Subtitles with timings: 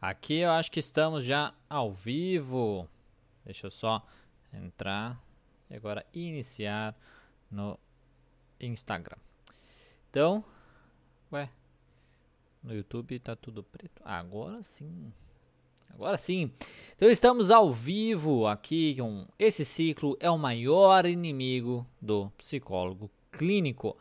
[0.00, 2.88] Aqui eu acho que estamos já ao vivo.
[3.44, 4.02] Deixa eu só
[4.50, 5.22] entrar
[5.68, 6.96] e agora iniciar
[7.50, 7.78] no
[8.58, 9.18] Instagram.
[10.08, 10.42] Então,
[11.30, 11.50] ué,
[12.62, 14.00] no YouTube tá tudo preto.
[14.02, 15.12] Agora sim.
[15.90, 16.50] Agora sim.
[16.96, 23.98] Então estamos ao vivo aqui com esse ciclo é o maior inimigo do psicólogo clínico,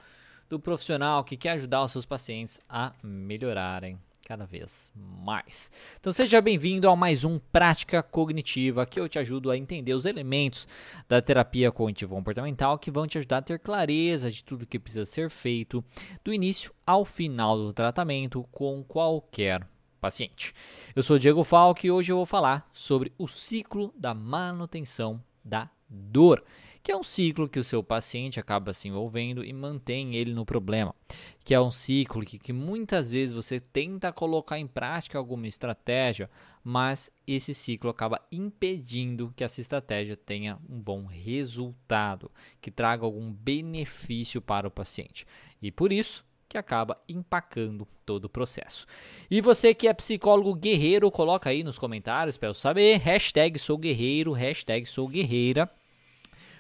[0.47, 5.71] do profissional que quer ajudar os seus pacientes a melhorarem cada vez mais.
[5.99, 10.05] Então seja bem-vindo a mais um Prática Cognitiva, que eu te ajudo a entender os
[10.05, 10.67] elementos
[11.07, 15.03] da terapia cognitivo comportamental que vão te ajudar a ter clareza de tudo que precisa
[15.03, 15.83] ser feito
[16.23, 19.67] do início ao final do tratamento com qualquer
[19.99, 20.53] paciente.
[20.95, 25.71] Eu sou Diego Falque e hoje eu vou falar sobre o ciclo da manutenção da
[25.89, 26.43] dor
[26.81, 30.45] que é um ciclo que o seu paciente acaba se envolvendo e mantém ele no
[30.45, 30.95] problema,
[31.43, 36.29] que é um ciclo que, que muitas vezes você tenta colocar em prática alguma estratégia,
[36.63, 42.31] mas esse ciclo acaba impedindo que essa estratégia tenha um bom resultado,
[42.61, 45.25] que traga algum benefício para o paciente.
[45.61, 48.87] E por isso, que acaba empacando todo o processo.
[49.29, 52.97] E você que é psicólogo guerreiro, coloca aí nos comentários para eu saber.
[52.97, 55.69] Hashtag sou guerreiro, hashtag sou guerreira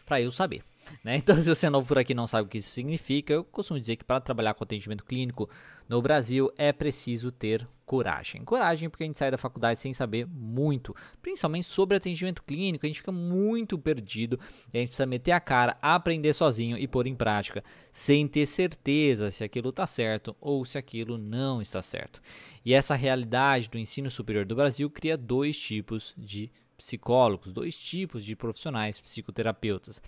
[0.09, 0.63] para eu saber.
[1.03, 1.17] Né?
[1.29, 3.43] Então, se você é novo por aqui e não sabe o que isso significa, eu
[3.43, 5.47] costumo dizer que para trabalhar com atendimento clínico
[5.87, 8.43] no Brasil é preciso ter coragem.
[8.43, 12.89] Coragem porque a gente sai da faculdade sem saber muito, principalmente sobre atendimento clínico, a
[12.89, 14.39] gente fica muito perdido
[14.73, 19.29] a gente precisa meter a cara, aprender sozinho e pôr em prática, sem ter certeza
[19.29, 22.21] se aquilo está certo ou se aquilo não está certo.
[22.65, 28.23] E essa realidade do ensino superior do Brasil cria dois tipos de psicólogos, dois tipos
[28.23, 30.01] de profissionais psicoterapeutas.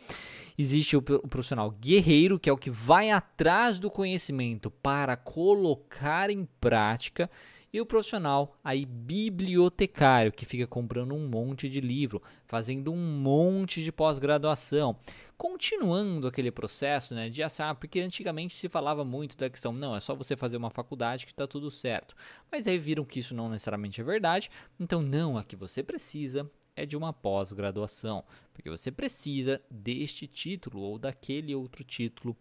[0.58, 6.48] Existe o, profissional guerreiro, que é o que vai atrás do conhecimento para colocar em
[6.60, 7.30] prática,
[7.74, 13.82] e o profissional aí bibliotecário, que fica comprando um monte de livro, fazendo um monte
[13.82, 14.98] de pós-graduação,
[15.38, 20.02] continuando aquele processo né, de assar, porque antigamente se falava muito da questão, não, é
[20.02, 22.14] só você fazer uma faculdade que está tudo certo.
[22.52, 26.50] Mas aí viram que isso não necessariamente é verdade, então não, a que você precisa
[26.76, 28.24] é de uma pós-graduação,
[28.54, 32.36] porque você precisa deste título ou daquele outro título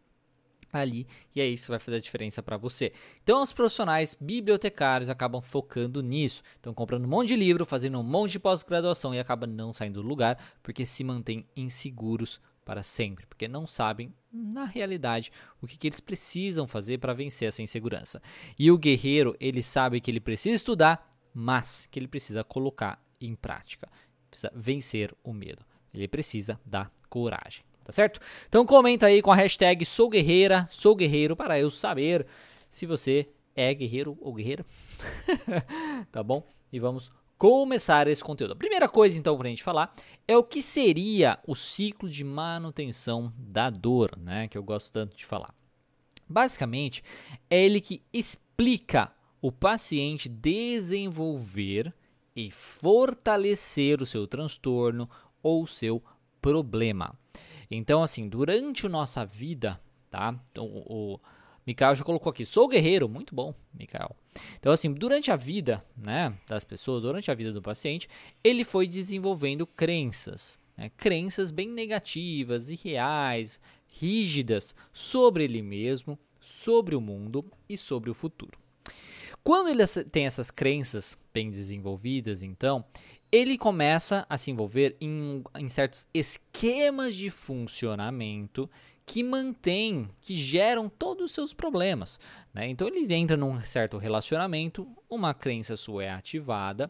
[0.73, 2.93] ali e aí isso vai fazer a diferença para você.
[3.23, 8.03] Então os profissionais bibliotecários acabam focando nisso, estão comprando um monte de livro, fazendo um
[8.03, 13.27] monte de pós-graduação e acabam não saindo do lugar porque se mantêm inseguros para sempre,
[13.27, 18.23] porque não sabem na realidade o que, que eles precisam fazer para vencer essa insegurança.
[18.57, 23.35] E o guerreiro ele sabe que ele precisa estudar, mas que ele precisa colocar em
[23.35, 23.89] prática
[24.31, 25.65] precisa vencer o medo.
[25.93, 28.21] Ele precisa da coragem, tá certo?
[28.49, 32.27] Então comenta aí com a hashtag sou guerreira, sou guerreiro para eu saber
[32.71, 34.65] se você é guerreiro ou guerreira.
[36.13, 36.47] tá bom?
[36.73, 38.53] E vamos começar esse conteúdo.
[38.53, 39.95] A primeira coisa então para a gente falar
[40.29, 45.17] é o que seria o ciclo de manutenção da dor, né, que eu gosto tanto
[45.17, 45.53] de falar.
[46.29, 47.03] Basicamente,
[47.49, 49.11] é ele que explica
[49.43, 51.93] o paciente desenvolver
[52.35, 55.09] e fortalecer o seu transtorno
[55.43, 56.03] ou seu
[56.41, 57.15] problema.
[57.71, 59.81] Então, assim, durante a nossa vida,
[60.11, 60.35] tá?
[60.51, 61.21] Então, o, o
[61.67, 64.17] Mikael já colocou aqui, sou guerreiro, muito bom, Mikael.
[64.59, 68.09] Então, assim, durante a vida, né, das pessoas, durante a vida do paciente,
[68.43, 77.01] ele foi desenvolvendo crenças, né, crenças bem negativas, irreais, rígidas sobre ele mesmo, sobre o
[77.01, 78.59] mundo e sobre o futuro.
[79.43, 82.85] Quando ele tem essas crenças bem desenvolvidas, então,
[83.33, 88.69] ele começa a se envolver em, em certos esquemas de funcionamento
[89.07, 92.21] que mantêm, que geram todos os seus problemas.
[92.55, 92.69] Né?
[92.69, 96.89] Então ele entra num certo relacionamento, uma crença sua é ativada,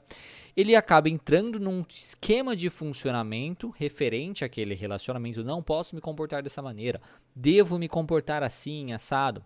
[0.55, 5.43] ele acaba entrando num esquema de funcionamento referente àquele relacionamento.
[5.43, 7.00] Não posso me comportar dessa maneira,
[7.35, 9.43] devo me comportar assim, assado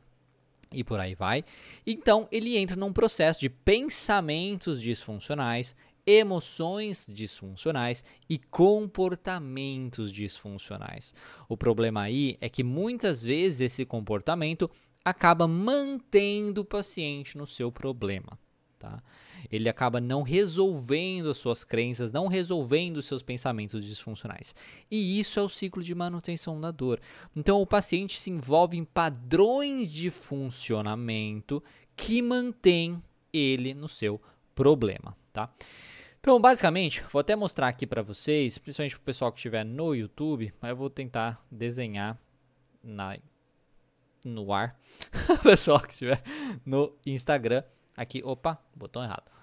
[0.75, 1.45] e por aí vai.
[1.87, 5.75] Então, ele entra num processo de pensamentos disfuncionais,
[6.07, 11.15] emoções disfuncionais e comportamentos disfuncionais.
[11.49, 14.71] O problema aí é que muitas vezes esse comportamento
[15.05, 18.39] acaba mantendo o paciente no seu problema,
[18.85, 19.03] tá?
[19.51, 24.55] ele acaba não resolvendo as suas crenças, não resolvendo os seus pensamentos disfuncionais.
[24.91, 27.01] E isso é o ciclo de manutenção da dor.
[27.35, 31.63] Então o paciente se envolve em padrões de funcionamento
[31.97, 33.03] que mantém
[33.33, 34.21] ele no seu
[34.55, 35.53] problema, tá?
[36.21, 39.95] Então, basicamente, vou até mostrar aqui para vocês, principalmente para o pessoal que estiver no
[39.95, 42.19] YouTube, mas eu vou tentar desenhar
[42.83, 43.19] na,
[44.25, 44.81] no ar,
[45.43, 46.23] pessoal que estiver
[46.65, 47.63] no Instagram,
[47.97, 49.35] aqui, opa, botão errado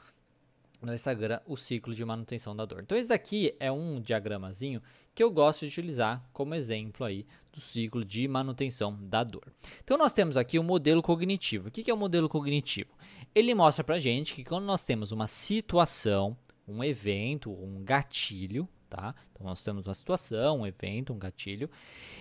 [0.82, 2.82] no Instagram o ciclo de manutenção da dor.
[2.82, 4.82] Então esse daqui é um diagramazinho
[5.14, 9.54] que eu gosto de utilizar como exemplo aí do ciclo de manutenção da dor.
[9.84, 11.68] Então nós temos aqui o modelo cognitivo.
[11.68, 12.90] O que é o modelo cognitivo?
[13.36, 16.36] Ele mostra pra gente que quando nós temos uma situação,
[16.68, 19.14] um evento, um gatilho, tá?
[19.32, 21.70] Então nós temos uma situação, um evento, um gatilho.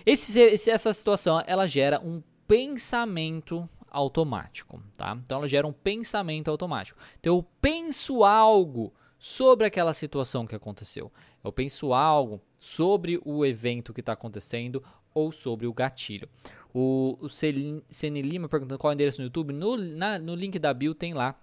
[0.05, 5.17] Esse, essa situação ela gera um pensamento automático, tá?
[5.23, 6.97] Então ela gera um pensamento automático.
[7.19, 11.11] Então eu penso algo sobre aquela situação que aconteceu.
[11.43, 14.81] Eu penso algo sobre o evento que está acontecendo
[15.13, 16.27] ou sobre o gatilho.
[16.73, 19.53] O, o Ceni Lima perguntando qual é o endereço no YouTube.
[19.53, 21.35] No, na, no link da bio tem lá.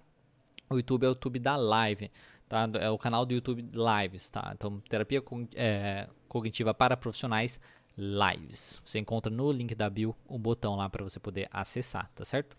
[0.69, 2.11] O YouTube é o YouTube da live.
[2.47, 2.67] Tá?
[2.79, 4.29] É o canal do YouTube Lives.
[4.29, 4.51] Tá?
[4.55, 5.23] Então, terapia
[5.55, 7.59] é, cognitiva para profissionais
[7.99, 8.81] lives.
[8.85, 12.55] Você encontra no link da bio um botão lá para você poder acessar, tá certo?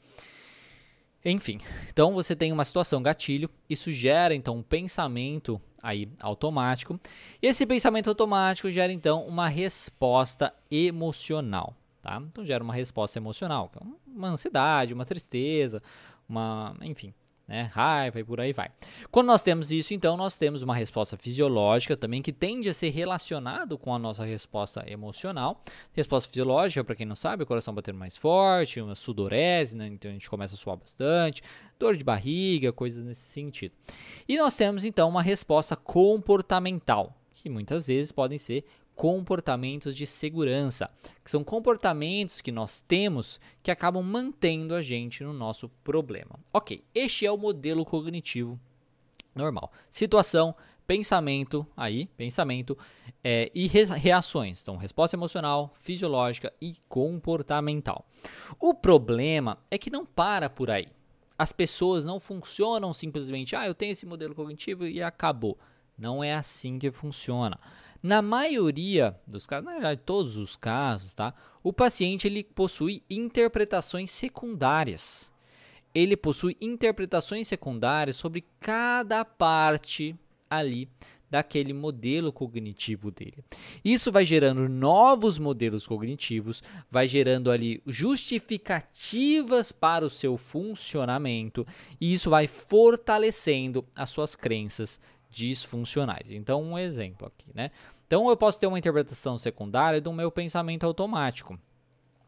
[1.25, 6.99] Enfim, então você tem uma situação gatilho, isso gera então um pensamento aí automático,
[7.43, 12.23] e esse pensamento automático gera então uma resposta emocional, tá?
[12.31, 15.83] Então gera uma resposta emocional, é uma ansiedade, uma tristeza,
[16.27, 17.13] uma, enfim,
[17.51, 18.71] né, raiva e por aí vai.
[19.11, 22.91] Quando nós temos isso, então, nós temos uma resposta fisiológica também que tende a ser
[22.91, 25.61] relacionado com a nossa resposta emocional.
[25.93, 30.09] Resposta fisiológica, para quem não sabe, o coração batendo mais forte, uma sudorese, né, então
[30.09, 31.43] a gente começa a suar bastante,
[31.77, 33.75] dor de barriga, coisas nesse sentido.
[34.29, 38.65] E nós temos então uma resposta comportamental, que muitas vezes podem ser
[39.01, 40.91] comportamentos de segurança,
[41.25, 46.39] que são comportamentos que nós temos que acabam mantendo a gente no nosso problema.
[46.53, 48.61] Ok, este é o modelo cognitivo
[49.35, 49.73] normal.
[49.91, 50.55] Situação,
[50.87, 52.77] pensamento, aí, pensamento
[53.25, 54.61] é, e re reações.
[54.61, 58.05] Então, resposta emocional, fisiológica e comportamental.
[58.59, 60.89] O problema é que não para por aí.
[61.39, 65.59] As pessoas não funcionam simplesmente, ah, eu tenho esse modelo cognitivo e acabou.
[65.97, 67.59] Não é assim que funciona.
[68.03, 71.35] Na maioria dos casos, na verdade, todos os casos, tá?
[71.63, 75.31] O paciente ele possui interpretações secundárias.
[75.95, 80.17] Ele possui interpretações secundárias sobre cada parte
[80.49, 80.89] ali
[81.31, 83.45] daquele modelo cognitivo dele.
[83.85, 86.61] Isso vai gerando novos modelos cognitivos,
[86.91, 91.65] vai gerando ali justificativas para o seu funcionamento
[92.01, 95.01] e isso vai fortalecendo as suas crenças
[95.31, 96.31] disfuncionais.
[96.31, 97.71] Então, um exemplo aqui, né?
[98.07, 101.59] Então, eu posso ter uma interpretação secundária do meu pensamento automático.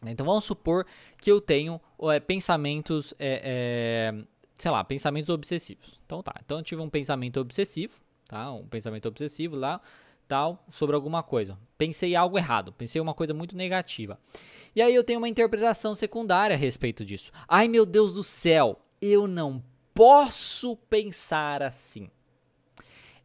[0.06, 0.87] Então, vamos supor
[1.20, 6.00] que eu tenho é, pensamentos, é, é, sei lá, pensamentos obsessivos.
[6.06, 6.34] Então, tá.
[6.44, 8.52] Então, eu tive um pensamento obsessivo, tá?
[8.52, 9.81] Um pensamento obsessivo lá,
[10.28, 11.58] tal, sobre alguma coisa.
[11.76, 14.19] Pensei algo errado, pensei uma coisa muito negativa.
[14.75, 17.31] E aí eu tenho uma interpretação secundária a respeito disso.
[17.46, 19.62] Ai, meu Deus do céu, eu não
[19.93, 22.08] posso pensar assim.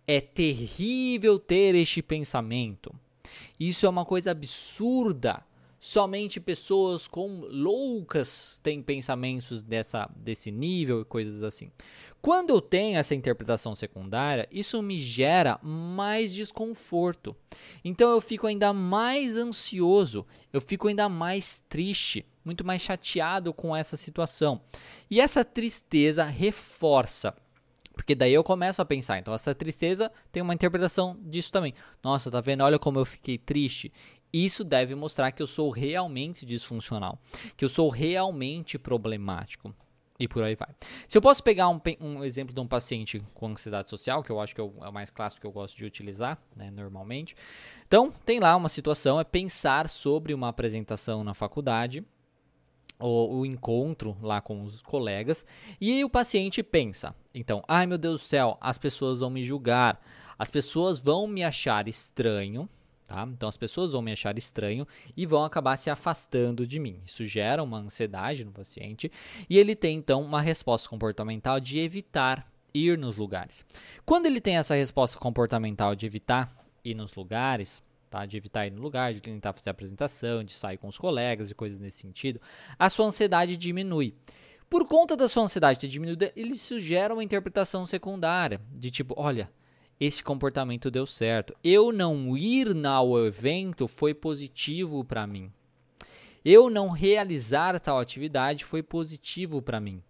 [0.07, 2.95] É terrível ter este pensamento.
[3.59, 5.43] Isso é uma coisa absurda.
[5.79, 11.71] Somente pessoas com loucas têm pensamentos dessa, desse nível e coisas assim.
[12.21, 17.35] Quando eu tenho essa interpretação secundária, isso me gera mais desconforto.
[17.83, 23.75] Então eu fico ainda mais ansioso, eu fico ainda mais triste, muito mais chateado com
[23.75, 24.61] essa situação.
[25.11, 27.35] E essa tristeza reforça
[27.97, 31.73] porque daí eu começo a pensar, então essa tristeza tem uma interpretação disso também.
[32.01, 32.63] Nossa, tá vendo?
[32.63, 33.91] Olha como eu fiquei triste.
[34.31, 37.19] Isso deve mostrar que eu sou realmente disfuncional,
[37.57, 39.73] que eu sou realmente problemático.
[40.19, 40.69] E por aí vai.
[41.07, 44.39] Se eu posso pegar um, um, exemplo de um paciente com ansiedade social, que eu
[44.39, 47.35] acho que é o, é o mais clássico que eu gosto de utilizar, né, normalmente.
[47.87, 52.03] Então, tem lá uma situação, é pensar sobre uma apresentação na faculdade,
[52.99, 55.45] o, o, encontro lá com os colegas
[55.79, 60.01] e o paciente pensa: então, ai meu Deus do céu, as pessoas vão me julgar,
[60.37, 62.69] as pessoas vão me achar estranho,
[63.07, 63.27] tá?
[63.31, 66.99] Então as pessoas vão me achar estranho e vão acabar se afastando de mim.
[67.05, 69.11] Isso gera uma ansiedade no paciente
[69.49, 73.65] e ele tem então uma resposta comportamental de evitar ir nos lugares.
[74.05, 78.25] Quando ele tem essa resposta comportamental de evitar ir nos lugares, tá?
[78.25, 81.55] De evitar ir no lugar, de tentar fazer apresentação, de sair com os colegas e
[81.55, 82.41] coisas nesse sentido,
[82.77, 84.13] a sua ansiedade diminui.
[84.69, 89.49] Por conta da sua ansiedade ter diminuído, ele sugere uma interpretação secundária, de tipo, olha,
[89.99, 91.55] esse comportamento deu certo.
[91.63, 95.51] Eu não ir ao evento foi positivo para mim.
[96.43, 100.01] Eu não realizar tal atividade foi positivo para mim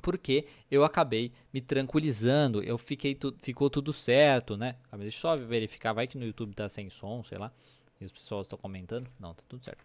[0.00, 4.76] porque eu acabei me tranquilizando, eu fiquei tu, ficou tudo certo, né?
[4.90, 7.52] Ah, deixa eu só verificar, vai que no YouTube tá sem som, sei lá,
[8.00, 9.84] e as pessoas estão comentando, não, tá tudo certo.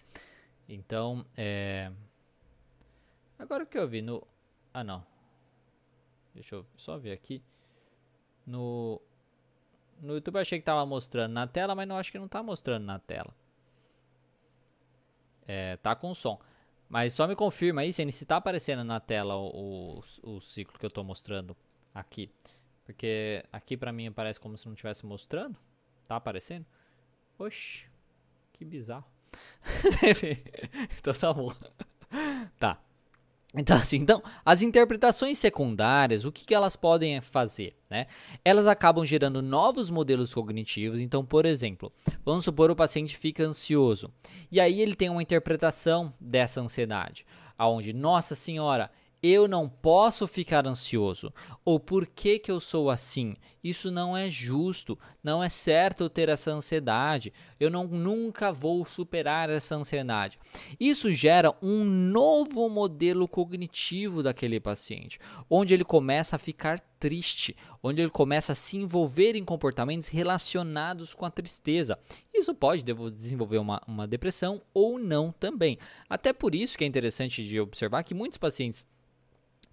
[0.67, 1.91] Então, é...
[3.37, 4.25] Agora o que eu vi no...
[4.73, 5.05] Ah, não.
[6.33, 7.41] Deixa eu só ver aqui.
[8.45, 9.01] no
[10.01, 12.43] no YouTube eu achei que tava mostrando na tela, mas não acho que não tá
[12.43, 13.33] mostrando na tela.
[15.47, 16.39] É, tá com som.
[16.87, 20.85] Mas só me confirma aí se tá aparecendo na tela o, o, o ciclo que
[20.85, 21.55] eu tô mostrando
[21.93, 22.29] aqui.
[22.85, 25.57] Porque aqui pra mim aparece como se não estivesse mostrando.
[26.07, 26.65] Tá aparecendo?
[27.37, 27.85] Oxi,
[28.53, 29.05] que bizarro.
[30.99, 31.51] então tá bom.
[33.57, 37.75] Então, assim, então, as interpretações secundárias, o que, que elas podem fazer?
[37.89, 38.07] Né?
[38.43, 40.99] Elas acabam gerando novos modelos cognitivos.
[40.99, 41.91] Então, por exemplo,
[42.23, 44.11] vamos supor o paciente fica ansioso.
[44.51, 47.25] E aí ele tem uma interpretação dessa ansiedade.
[47.57, 48.91] Aonde, nossa senhora,
[49.25, 51.33] eu não posso ficar ansioso.
[51.63, 53.35] Ou por que, que eu sou assim?
[53.63, 54.99] Isso não é justo.
[55.23, 57.33] Não é certo eu ter essa ansiedade.
[57.59, 60.37] Eu não, nunca vou superar essa ansiedade.
[60.79, 68.01] Isso gera um novo modelo cognitivo daquele paciente, onde ele começa a ficar triste, onde
[68.01, 71.97] ele começa a se envolver em comportamentos relacionados com a tristeza.
[72.33, 75.79] Isso pode desenvolver uma, uma depressão ou não também.
[76.07, 78.85] Até por isso que é interessante de observar que muitos pacientes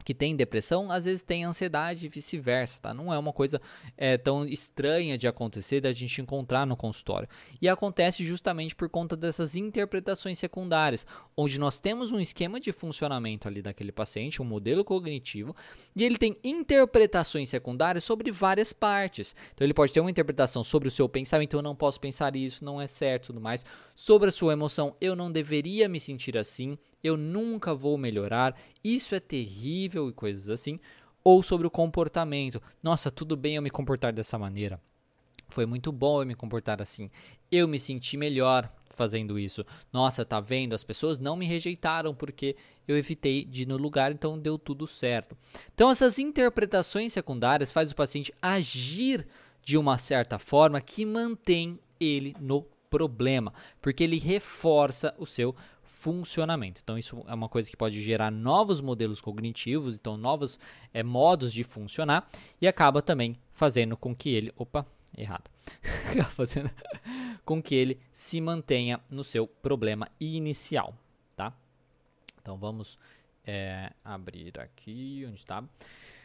[0.04, 2.94] que tem depressão, às vezes tem ansiedade e vice-versa, tá?
[2.94, 3.61] Não é uma coisa
[3.97, 7.28] é, tão estranha de acontecer, da gente encontrar no consultório.
[7.61, 11.06] E acontece justamente por conta dessas interpretações secundárias,
[11.37, 15.54] onde nós temos um esquema de funcionamento ali daquele paciente, um modelo cognitivo,
[15.94, 19.35] e ele tem interpretações secundárias sobre várias partes.
[19.54, 22.64] Então ele pode ter uma interpretação sobre o seu pensamento, eu não posso pensar isso,
[22.64, 23.64] não é certo, tudo mais.
[24.04, 29.14] Sobre a sua emoção, eu não deveria me sentir assim eu nunca vou melhorar, isso
[29.14, 30.80] é terrível e coisas assim.
[31.23, 34.80] Ou sobre o comportamento, nossa, tudo bem eu me comportar dessa maneira.
[35.49, 37.11] Foi muito bom eu me comportar assim.
[37.49, 39.64] Eu me senti melhor fazendo isso.
[39.92, 40.75] Nossa, tá vendo?
[40.75, 42.56] As pessoas não me rejeitaram porque
[42.88, 45.37] eu evitei de ir no lugar, então deu tudo certo.
[45.75, 49.26] Então essas interpretações secundárias faz o paciente agir
[49.62, 56.83] de uma certa forma que mantém ele no problema, porque ele reforça o seu funcionamento.
[56.85, 60.61] Então, isso é uma coisa que pode gerar novos modelos cognitivos, então, novos
[60.93, 62.29] é, modos de funcionar,
[62.61, 64.53] e acaba também fazendo com que ele.
[64.59, 65.51] Opa, errado.
[66.37, 66.71] fazendo
[67.47, 70.95] com que ele se mantenha no seu problema inicial,
[71.35, 71.55] tá?
[72.43, 72.99] Então, vamos
[73.47, 75.65] é, abrir aqui onde está.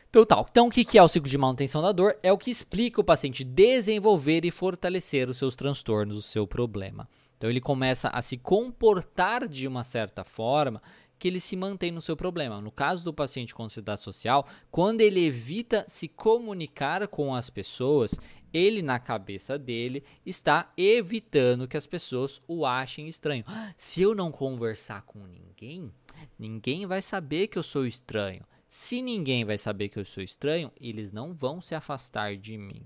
[0.10, 0.48] Então, tal.
[0.50, 2.18] Então, o que é o ciclo de manutenção da dor?
[2.24, 7.08] É o que explica o paciente desenvolver e fortalecer os seus transtornos, o seu problema.
[7.38, 10.82] Então ele começa a se comportar de uma certa forma
[11.20, 12.62] que ele se mantém no seu problema.
[12.62, 18.14] No caso do paciente com ansiedade social, quando ele evita se comunicar com as pessoas,
[18.54, 23.44] ele na cabeça dele está evitando que as pessoas o achem estranho.
[23.76, 25.92] Se eu não conversar com ninguém,
[26.38, 28.44] ninguém vai saber que eu sou estranho.
[28.68, 32.84] Se ninguém vai saber que eu sou estranho, eles não vão se afastar de mim.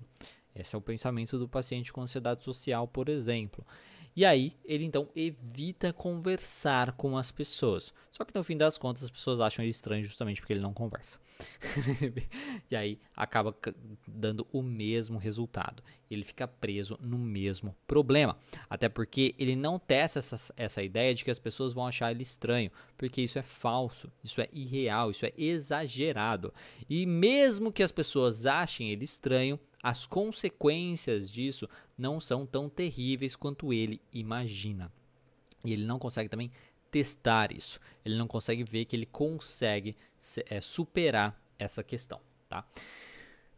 [0.54, 3.66] Esse é o pensamento do paciente com ansiedade social, por exemplo.
[4.16, 7.94] E aí, ele então evita conversar com as pessoas.
[8.10, 10.74] Só que no fim das contas, as pessoas acham ele estranho justamente porque ele não
[10.74, 11.18] conversa.
[12.70, 13.56] e aí acaba
[14.06, 15.82] dando o mesmo resultado.
[16.10, 18.38] Ele fica preso no mesmo problema.
[18.70, 22.24] Até porque ele não testa essa, essa ideia de que as pessoas vão achar ele
[22.24, 22.70] estranho.
[22.98, 26.54] Porque isso é falso, isso é irreal, isso é exagerado.
[26.90, 33.36] E mesmo que as pessoas achem ele estranho, as consequências disso não são tão terríveis
[33.36, 34.92] quanto ele imagina.
[35.64, 36.52] E ele não consegue também
[36.90, 37.80] testar isso.
[38.04, 39.96] Ele não consegue ver que ele consegue
[40.50, 42.20] é, superar essa questão,
[42.50, 42.66] tá?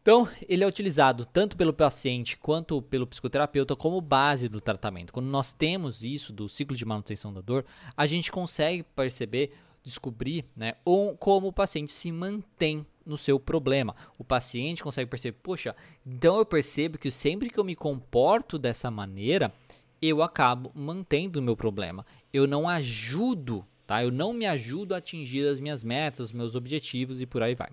[0.02, 5.14] Então, ele é utilizado tanto pelo paciente quanto pelo psicoterapeuta como base do tratamento.
[5.14, 7.66] Quando nós temos isso do ciclo de manutenção da dor,
[7.96, 10.76] a gente consegue perceber, descobrir, né,
[11.20, 13.96] como o paciente se mantém no seu problema.
[14.18, 18.90] O paciente consegue perceber, poxa, então eu percebo que sempre que eu me comporto dessa
[18.90, 19.54] maneira,
[20.02, 22.06] eu acabo mantendo o meu problema.
[22.32, 24.04] Eu não ajudo, tá?
[24.04, 27.56] Eu não me ajudo a atingir as minhas metas, os meus objetivos e por aí
[27.56, 27.70] vai.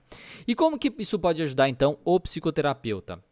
[0.46, 3.22] E como que isso pode ajudar então o psicoterapeuta?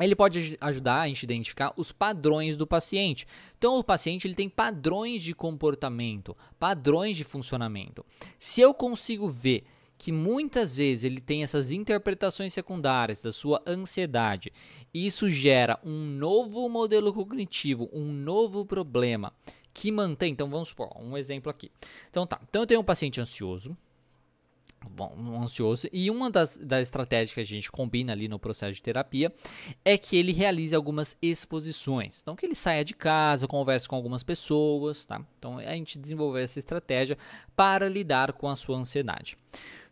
[0.00, 3.26] Ele pode ajudar a gente identificar os padrões do paciente.
[3.58, 8.04] Então, o paciente ele tem padrões de comportamento, padrões de funcionamento.
[8.38, 9.64] Se eu consigo ver
[10.02, 14.52] que muitas vezes ele tem essas interpretações secundárias da sua ansiedade.
[14.92, 19.32] E isso gera um novo modelo cognitivo, um novo problema
[19.72, 20.32] que mantém.
[20.32, 21.70] Então vamos supor, um exemplo aqui.
[22.10, 23.76] Então tá, então eu tenho um paciente ansioso,
[24.90, 25.86] Bom, ansioso.
[25.92, 29.32] E uma das, das estratégias que a gente combina ali no processo de terapia
[29.84, 32.18] é que ele realize algumas exposições.
[32.20, 35.24] Então, que ele saia de casa, converse com algumas pessoas, tá?
[35.38, 37.16] Então, a gente desenvolveu essa estratégia
[37.54, 39.36] para lidar com a sua ansiedade.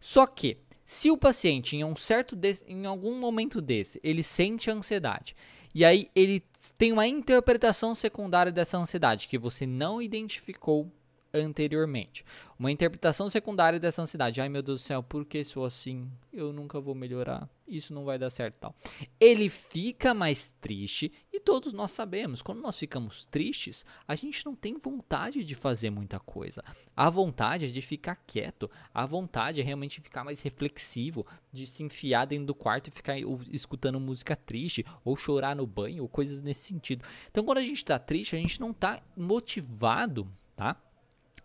[0.00, 0.58] Só que,
[0.92, 5.36] Se o paciente em um certo em algum momento desse, ele sente ansiedade
[5.72, 6.42] e aí ele
[6.76, 10.90] tem uma interpretação secundária dessa ansiedade que você não identificou
[11.32, 12.24] anteriormente.
[12.58, 14.40] Uma interpretação secundária dessa ansiedade.
[14.40, 16.10] Ai meu Deus do céu, por que sou assim?
[16.32, 17.48] Eu nunca vou melhorar.
[17.66, 18.74] Isso não vai dar certo tal.
[19.18, 24.56] Ele fica mais triste e todos nós sabemos, quando nós ficamos tristes, a gente não
[24.56, 26.64] tem vontade de fazer muita coisa.
[26.96, 31.84] A vontade é de ficar quieto, a vontade é realmente ficar mais reflexivo, de se
[31.84, 33.16] enfiar dentro do quarto e ficar
[33.52, 37.04] escutando música triste ou chorar no banho ou coisas nesse sentido.
[37.30, 40.76] Então, quando a gente está triste, a gente não está motivado, tá?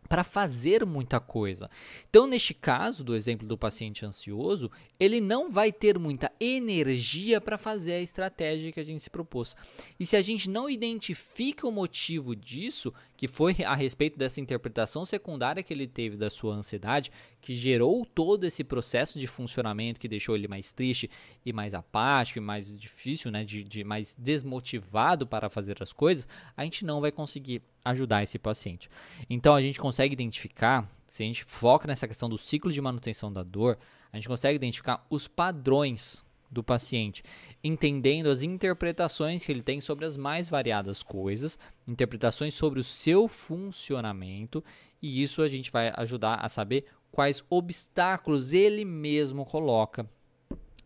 [0.07, 1.69] Para fazer muita coisa.
[2.09, 7.57] Então, neste caso do exemplo do paciente ansioso, ele não vai ter muita energia para
[7.57, 9.55] fazer a estratégia que a gente se propôs.
[9.99, 15.05] E se a gente não identifica o motivo disso, que foi a respeito dessa interpretação
[15.05, 20.07] secundária que ele teve da sua ansiedade, que gerou todo esse processo de funcionamento que
[20.07, 21.09] deixou ele mais triste
[21.45, 26.27] e mais apático e mais difícil, né, de, de mais desmotivado para fazer as coisas,
[26.55, 28.89] a gente não vai conseguir ajudar esse paciente.
[29.29, 33.31] Então a gente consegue identificar, se a gente foca nessa questão do ciclo de manutenção
[33.31, 33.77] da dor,
[34.11, 37.23] a gente consegue identificar os padrões do paciente,
[37.63, 43.27] entendendo as interpretações que ele tem sobre as mais variadas coisas, interpretações sobre o seu
[43.27, 44.63] funcionamento,
[45.01, 50.09] e isso a gente vai ajudar a saber quais obstáculos ele mesmo coloca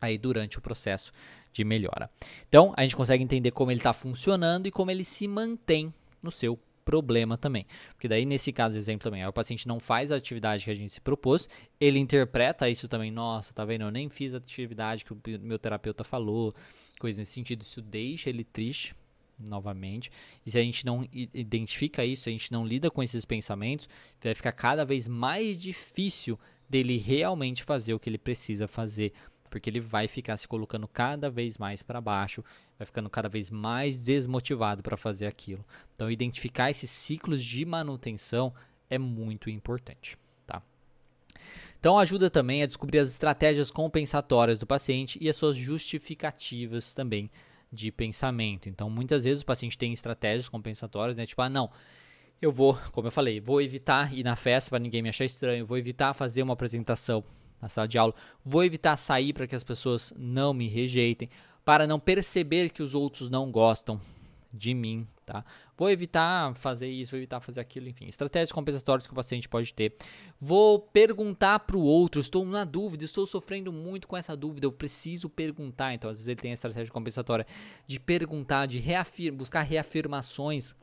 [0.02, 1.12] aí durante o processo
[1.52, 2.10] de melhora.
[2.48, 6.32] Então, a gente consegue entender como ele está funcionando e como ele se mantém no
[6.32, 6.60] seu
[6.90, 7.68] problema também.
[7.94, 10.92] Porque daí, nesse caso, exemplo também, o paciente não faz a atividade que a gente
[10.92, 11.48] se propôs,
[11.80, 15.60] ele interpreta isso também, nossa, tá vendo, eu nem fiz a atividade que o meu
[15.60, 16.52] terapeuta falou,
[17.00, 18.96] coisa nesse sentido, isso deixa ele triste,
[19.48, 20.12] novamente.
[20.44, 23.88] E se a gente não identifica isso, a gente não lida com esses pensamentos,
[24.20, 29.14] vai ficar cada vez mais difícil dele realmente fazer o que ele precisa fazer
[29.50, 32.44] porque ele vai ficar se colocando cada vez mais para baixo,
[32.80, 35.66] vai ficando cada vez mais desmotivado para fazer aquilo.
[35.94, 38.54] Então, identificar esses ciclos de manutenção
[38.90, 40.18] é muito importante.
[40.48, 40.64] Tá?
[41.78, 47.30] Então, ajuda também a descobrir as estratégias compensatórias do paciente e as suas justificativas também
[47.72, 48.70] de pensamento.
[48.70, 51.26] Então, muitas vezes o paciente tem estratégias compensatórias, né?
[51.26, 51.70] Tipo, ah, não,
[52.42, 55.66] eu vou, como eu falei, vou evitar ir na festa para ninguém me achar estranho,
[55.66, 57.26] vou evitar fazer uma apresentação
[57.62, 58.16] na sala de aula.
[58.44, 61.30] Vou evitar sair para que as pessoas não me rejeitem,
[61.70, 64.02] para não perceber que os outros não gostam
[64.52, 65.46] de mim, tá?
[65.78, 69.72] Vou evitar fazer isso, vou evitar fazer aquilo, enfim, estratégias compensatórias que o paciente pode
[69.72, 69.96] ter.
[70.40, 74.72] Vou perguntar para o outro, estou na dúvida, estou sofrendo muito com essa dúvida, eu
[74.72, 75.94] preciso perguntar.
[75.94, 77.46] Então, às vezes ele tem a estratégia compensatória
[77.86, 80.74] de perguntar, de reafir buscar reafirmações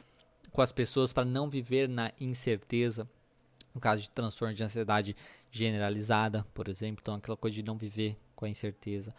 [0.53, 3.11] com as pessoas para não viver na incerteza.
[3.75, 5.17] No caso de transtorno de ansiedade
[5.51, 9.13] generalizada, por exemplo, então aquela coisa de não viver com a incerteza.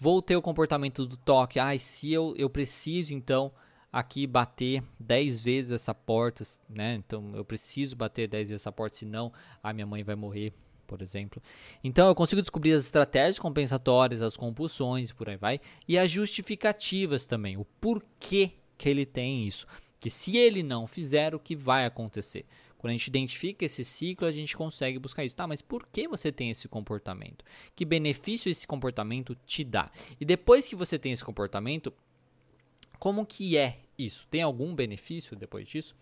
[0.00, 1.60] Vou ter o comportamento do toque.
[1.60, 3.52] Ai, se eu, eu preciso então
[3.92, 6.94] aqui bater 10 vezes essa porta, né?
[6.94, 9.32] Então eu preciso bater 10 vezes essa porta, senão
[9.62, 10.52] a minha mãe vai morrer,
[10.86, 11.40] por exemplo.
[11.84, 17.26] Então eu consigo descobrir as estratégias compensatórias, as compulsões, por aí vai, e as justificativas
[17.26, 19.66] também, o porquê que ele tem isso.
[20.00, 22.44] Que se ele não fizer, o que vai acontecer?
[22.82, 25.36] Quando a gente identifica esse ciclo, a gente consegue buscar isso.
[25.36, 27.44] Tá, mas por que você tem esse comportamento?
[27.76, 29.88] Que benefício esse comportamento te dá?
[30.20, 31.94] E depois que você tem esse comportamento,
[32.98, 34.26] como que é isso?
[34.28, 35.94] Tem algum benefício depois disso?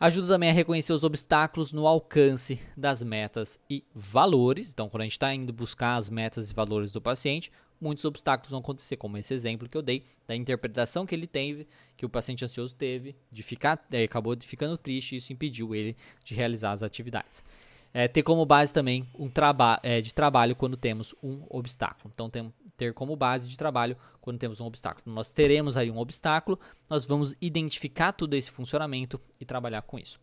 [0.00, 4.72] Ajuda também a reconhecer os obstáculos no alcance das metas e valores.
[4.72, 8.50] Então, quando a gente está indo buscar as metas e valores do paciente, muitos obstáculos
[8.50, 12.08] vão acontecer, como esse exemplo que eu dei da interpretação que ele teve, que o
[12.08, 16.72] paciente ansioso teve, de ficar, é, acabou ficando triste, e isso impediu ele de realizar
[16.72, 17.44] as atividades.
[17.92, 22.10] É, ter como base também um trabalho é, de trabalho quando temos um obstáculo.
[22.14, 25.14] Então, tem, ter como base de trabalho quando temos um obstáculo.
[25.14, 30.18] Nós teremos aí um obstáculo, nós vamos identificar todo esse funcionamento e trabalhar com isso.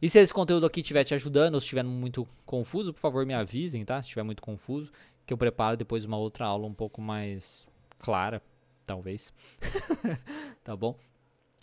[0.00, 3.34] E se esse conteúdo aqui estiver te ajudando ou estiver muito confuso, por favor me
[3.34, 4.00] avisem, tá?
[4.00, 4.92] Se estiver muito confuso,
[5.26, 8.40] que eu preparo depois uma outra aula um pouco mais clara,
[8.86, 9.32] talvez.
[10.64, 10.96] tá bom?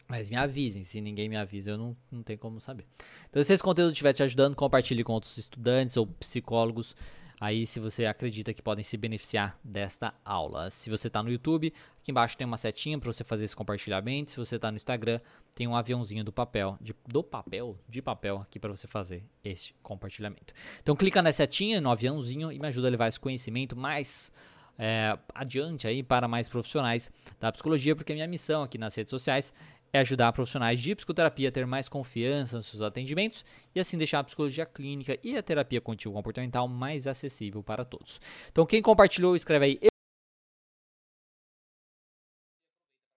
[0.08, 2.86] Mas me avisem, se ninguém me avisa, eu não, não tenho como saber.
[3.30, 6.96] Então, se esse conteúdo estiver te ajudando, compartilhe com outros estudantes ou psicólogos
[7.40, 10.70] aí se você acredita que podem se beneficiar desta aula.
[10.70, 14.32] Se você está no YouTube, aqui embaixo tem uma setinha para você fazer esse compartilhamento.
[14.32, 15.20] Se você está no Instagram,
[15.54, 19.76] tem um aviãozinho do papel, de, do papel, de papel aqui para você fazer este
[19.82, 20.54] compartilhamento.
[20.82, 24.32] Então clica na setinha, no aviãozinho e me ajuda a levar esse conhecimento mais
[24.78, 29.54] é, adiante aí para mais profissionais da psicologia, porque minha missão aqui nas redes sociais
[29.94, 34.20] é ajudar profissionais de psicoterapia a ter mais confiança nos seus atendimentos e assim deixar
[34.20, 38.20] a psicologia clínica e a terapia contínua comportamental mais acessível para todos.
[38.52, 39.80] Então, quem compartilhou, escreve aí.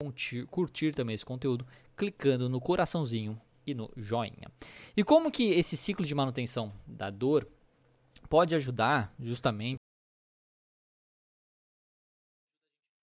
[0.00, 4.48] Curtir, curtir também esse conteúdo clicando no coraçãozinho e no joinha.
[4.96, 7.46] E como que esse ciclo de manutenção da dor
[8.28, 9.78] pode ajudar justamente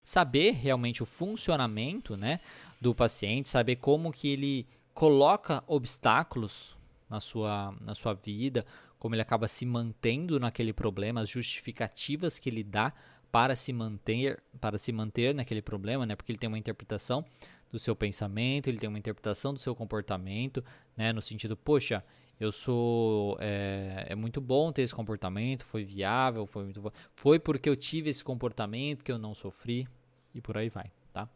[0.05, 2.39] saber realmente o funcionamento, né,
[2.79, 6.75] do paciente, saber como que ele coloca obstáculos
[7.09, 8.65] na sua, na sua vida,
[8.97, 12.93] como ele acaba se mantendo naquele problema, as justificativas que ele dá
[13.31, 16.15] para se manter, para se manter naquele problema, né?
[16.15, 17.25] Porque ele tem uma interpretação
[17.71, 20.63] do seu pensamento, ele tem uma interpretação do seu comportamento,
[20.95, 21.11] né?
[21.11, 22.03] No sentido, poxa,
[22.39, 27.69] eu sou é, é, muito bom ter esse comportamento, foi viável, foi muito foi porque
[27.69, 29.87] eu tive esse comportamento que eu não sofri
[30.33, 31.29] e por aí vai, tá?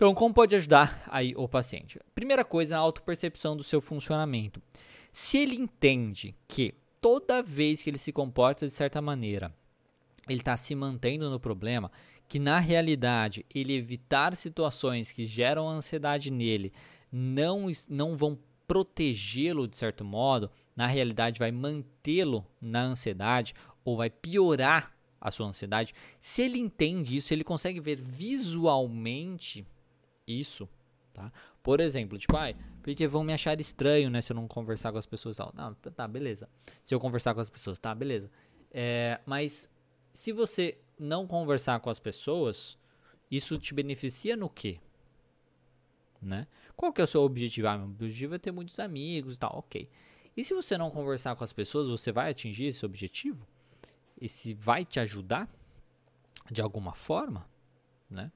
[0.00, 2.00] Então, como pode ajudar aí o paciente?
[2.14, 4.58] Primeira coisa, a autopercepção do seu funcionamento.
[5.12, 9.54] Se ele entende que toda vez que ele se comporta de certa maneira,
[10.26, 11.92] ele está se mantendo no problema,
[12.26, 16.72] que na realidade ele evitar situações que geram ansiedade nele
[17.12, 24.08] não, não vão protegê-lo de certo modo, na realidade vai mantê-lo na ansiedade ou vai
[24.08, 25.92] piorar a sua ansiedade.
[26.18, 29.66] Se ele entende isso, ele consegue ver visualmente
[30.38, 30.68] isso,
[31.12, 31.32] tá?
[31.62, 34.98] Por exemplo, tipo, ai, porque vão me achar estranho, né, se eu não conversar com
[34.98, 35.52] as pessoas tal.
[35.54, 36.48] Não, tá, beleza.
[36.84, 38.30] Se eu conversar com as pessoas, tá, beleza.
[38.70, 39.68] É, mas
[40.12, 42.78] se você não conversar com as pessoas,
[43.30, 44.80] isso te beneficia no quê?
[46.20, 46.46] Né?
[46.76, 47.68] Qual que é o seu objetivo?
[47.68, 49.88] Ah, meu objetivo é ter muitos amigos e tal, ok.
[50.36, 53.46] E se você não conversar com as pessoas, você vai atingir esse objetivo?
[54.20, 55.48] Esse vai te ajudar
[56.50, 57.48] de alguma forma,
[58.08, 58.30] né?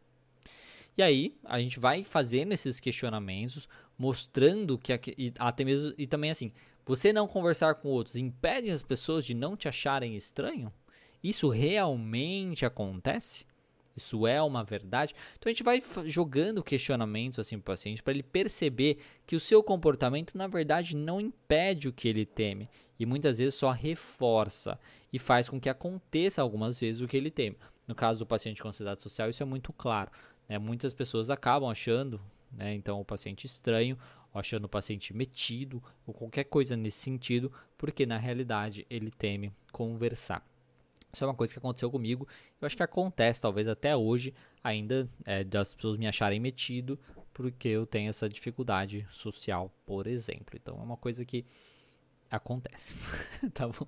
[0.97, 6.31] E aí, a gente vai fazendo esses questionamentos, mostrando que e, até mesmo e também
[6.31, 6.53] assim,
[6.87, 10.73] você não conversar com outros impede as pessoas de não te acharem estranho?
[11.23, 13.47] Isso realmente acontece?
[13.97, 15.15] Isso é uma verdade?
[15.39, 19.41] Então a gente vai jogando questionamentos assim para o paciente para ele perceber que o
[19.41, 24.79] seu comportamento na verdade não impede o que ele teme e muitas vezes só reforça
[25.13, 27.57] e faz com que aconteça algumas vezes o que ele teme.
[27.87, 30.11] No caso do paciente com ansiedade social, isso é muito claro.
[30.49, 30.59] Né?
[30.59, 32.21] Muitas pessoas acabam achando,
[32.53, 33.99] né, então, o paciente estranho,
[34.33, 40.45] achando o paciente metido, ou qualquer coisa nesse sentido, porque na realidade ele teme conversar.
[41.13, 42.27] Isso é uma coisa que aconteceu comigo.
[42.61, 46.99] Eu acho que acontece, talvez até hoje, ainda é, das pessoas me acharem metido,
[47.33, 50.59] porque eu tenho essa dificuldade social, por exemplo.
[50.61, 51.45] Então é uma coisa que
[52.29, 52.95] acontece.
[53.55, 53.87] tá bom?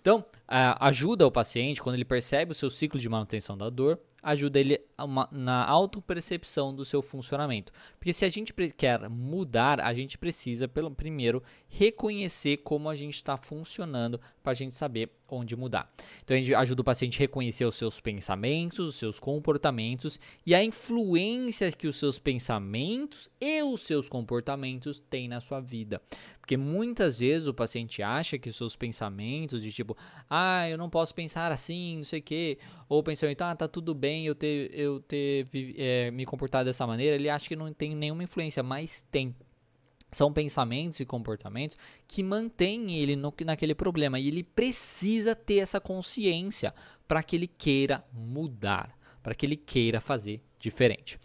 [0.00, 4.58] Então, ajuda o paciente, quando ele percebe o seu ciclo de manutenção da dor, ajuda
[4.58, 7.72] ele uma, na autopercepção do seu funcionamento.
[7.98, 13.14] Porque se a gente quer mudar, a gente precisa, pelo primeiro, reconhecer como a gente
[13.14, 15.92] está funcionando para a gente saber onde mudar.
[16.22, 20.54] Então, a gente ajuda o paciente a reconhecer os seus pensamentos, os seus comportamentos e
[20.54, 26.00] a influência que os seus pensamentos e os seus comportamentos têm na sua vida.
[26.38, 29.96] Porque muitas vezes o paciente acha que os seus pensamentos, de tipo,
[30.28, 33.94] ah, eu não posso pensar assim, não sei o quê, ou pensamento, ah, tá tudo
[33.94, 37.94] bem eu ter, eu ter é, me comportado dessa maneira, ele acha que não tem
[37.94, 39.34] nenhuma influência, mas tem.
[40.10, 45.80] São pensamentos e comportamentos que mantêm ele no, naquele problema e ele precisa ter essa
[45.80, 46.72] consciência
[47.08, 51.18] para que ele queira mudar, para que ele queira fazer diferente.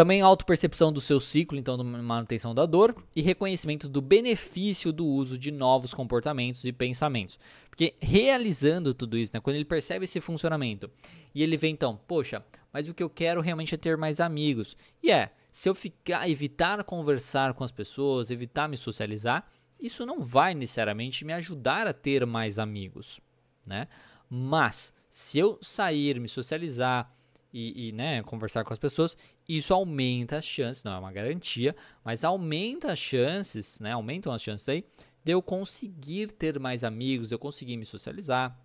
[0.00, 5.04] Também autopercepção do seu ciclo, então, de manutenção da dor e reconhecimento do benefício do
[5.04, 7.38] uso de novos comportamentos e pensamentos.
[7.68, 10.90] Porque realizando tudo isso, né, quando ele percebe esse funcionamento
[11.34, 14.74] e ele vê então, poxa, mas o que eu quero realmente é ter mais amigos.
[15.02, 20.22] E é, se eu ficar evitar conversar com as pessoas, evitar me socializar, isso não
[20.22, 23.20] vai necessariamente me ajudar a ter mais amigos,
[23.66, 23.86] né?
[24.30, 27.14] Mas se eu sair, me socializar,
[27.52, 29.16] e, e né, conversar com as pessoas,
[29.56, 34.42] isso aumenta as chances, não é uma garantia, mas aumenta as chances, né, aumentam as
[34.42, 34.84] chances aí
[35.24, 38.58] de eu conseguir ter mais amigos, de eu conseguir me socializar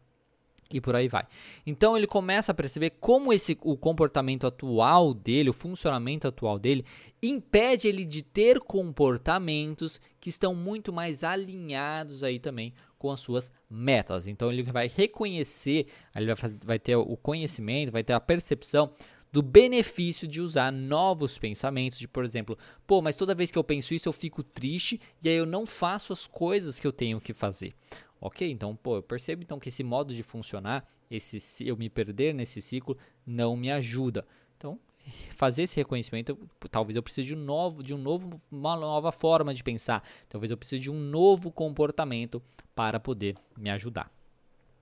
[0.71, 1.27] e por aí vai.
[1.65, 6.85] Então ele começa a perceber como esse o comportamento atual dele, o funcionamento atual dele
[7.21, 13.51] impede ele de ter comportamentos que estão muito mais alinhados aí também com as suas
[13.69, 14.25] metas.
[14.27, 18.91] Então ele vai reconhecer, ele vai, fazer, vai ter o conhecimento, vai ter a percepção
[19.35, 23.65] do benefício de usar novos pensamentos, de por exemplo, pô, mas toda vez que eu
[23.65, 27.19] penso isso eu fico triste e aí eu não faço as coisas que eu tenho
[27.19, 27.73] que fazer.
[28.21, 32.33] Ok, então, pô, eu percebo então que esse modo de funcionar, esse eu me perder
[32.33, 34.25] nesse ciclo, não me ajuda.
[34.55, 34.79] Então,
[35.35, 36.39] fazer esse reconhecimento,
[36.71, 40.01] talvez eu precise de um novo, de um novo, uma nova forma de pensar.
[40.29, 42.41] Talvez eu precise de um novo comportamento
[42.73, 44.09] para poder me ajudar.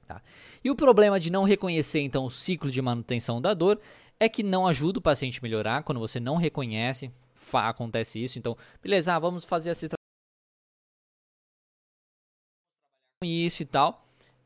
[0.08, 0.22] Tá?
[0.64, 3.80] E o problema de não reconhecer então o ciclo de manutenção da dor
[4.20, 7.12] é que não ajuda o paciente a melhorar quando você não reconhece,
[7.54, 8.40] acontece isso.
[8.40, 9.90] Então, beleza, ah, vamos fazer esse
[13.24, 14.04] isso e tal.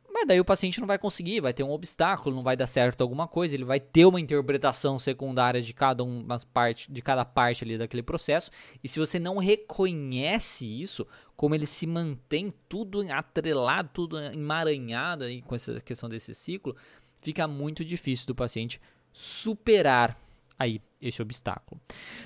[0.09, 3.01] Mas daí o paciente não vai conseguir, vai ter um obstáculo, não vai dar certo
[3.01, 7.63] alguma coisa, ele vai ter uma interpretação secundária de cada uma parte, de cada parte
[7.63, 8.49] ali daquele processo.
[8.83, 15.43] E se você não reconhece isso, como ele se mantém tudo atrelado, tudo emaranhado aí
[15.43, 16.75] com essa questão desse ciclo,
[17.21, 18.81] fica muito difícil do paciente
[19.17, 20.15] superar
[20.59, 21.81] aí esse obstáculo.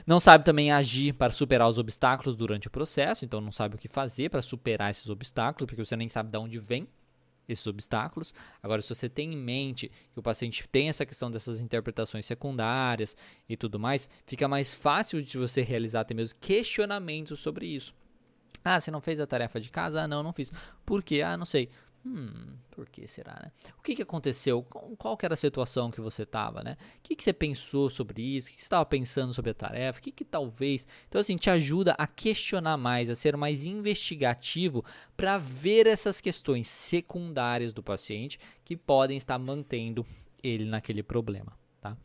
[0.05, 3.77] Não sabe também agir para superar os obstáculos durante o processo, então não sabe o
[3.77, 6.85] que fazer para superar esses obstáculos, porque você nem sabe de onde vem
[7.47, 8.33] esses obstáculos.
[8.61, 13.15] Agora, se você tem em mente que o paciente tem essa questão dessas interpretações secundárias
[13.47, 17.95] e tudo mais, fica mais fácil de você realizar até mesmo questionamentos sobre isso.
[18.65, 20.01] Ah, você não fez a tarefa de casa?
[20.01, 20.51] Ah, não, não fiz.
[20.85, 21.21] Por quê?
[21.21, 21.69] Ah, não sei.
[22.03, 23.51] Hum, por que será, né?
[23.77, 24.63] O que, que aconteceu?
[24.63, 26.75] Qual, que era a situação que você estava, né?
[26.97, 28.47] O que, que você pensou sobre isso?
[28.47, 29.99] O que, que você estava pensando sobre a tarefa?
[29.99, 30.87] O que, que talvez...
[31.07, 34.83] Então, assim, te ajuda a questionar mais, a ser mais investigativo
[35.15, 40.05] para ver essas questões secundárias do paciente que podem estar mantendo
[40.43, 41.95] ele naquele problema, tá?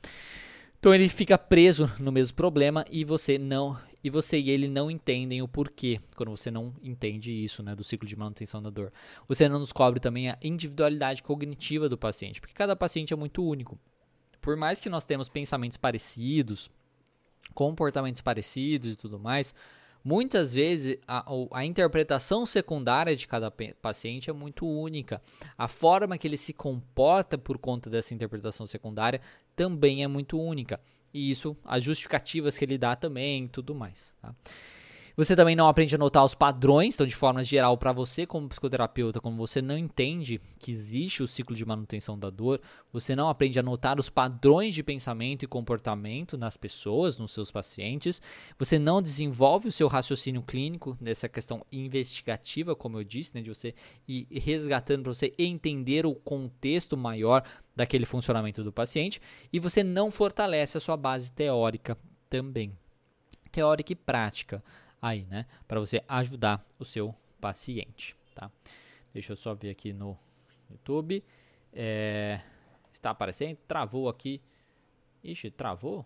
[0.79, 4.89] Então ele fica preso no mesmo problema e você não e você e ele não
[4.89, 8.93] entendem o porquê quando você não entende isso, né, do ciclo de manutenção da dor.
[9.27, 13.77] Você não descobre também a individualidade cognitiva do paciente, porque cada paciente é muito único.
[14.41, 16.71] Por mais que nós temos pensamentos parecidos,
[17.53, 19.53] comportamentos parecidos e tudo mais,
[20.05, 25.21] muitas vezes a, a, interpretação secundária de cada paciente é muito única.
[25.59, 29.21] A forma que ele se comporta por conta dessa interpretação secundária
[29.57, 30.81] também é muito única
[31.17, 34.15] e isso, as justificativas que ele dá também, tudo mais.
[34.21, 34.35] Tá?
[35.17, 38.51] Você também não aprende a notar os padrões, então, de forma geral, para você, como
[38.51, 42.61] psicoterapeuta, como você não entende que existe o ciclo de manutenção da dor,
[42.93, 47.51] você não aprende a notar os padrões de pensamento e comportamento nas pessoas, nos seus
[47.51, 48.21] pacientes,
[48.59, 53.49] você não desenvolve o seu raciocínio clínico nessa questão investigativa, como eu disse, né, de
[53.49, 53.75] você
[54.07, 57.43] ir resgatando para você entender o contexto maior
[57.75, 59.19] daquele funcionamento do paciente,
[59.51, 61.97] e você não fortalece a sua base teórica
[62.29, 62.77] também.
[63.51, 64.63] Teórica e prática
[65.09, 65.47] aí, né?
[65.67, 68.51] Para você ajudar o seu paciente, tá?
[69.13, 70.19] Deixa eu só ver aqui no
[70.71, 71.25] YouTube.
[71.73, 72.41] É,
[72.93, 73.57] está aparecendo?
[73.69, 74.41] Travou aqui.
[75.23, 76.05] Ixi, travou?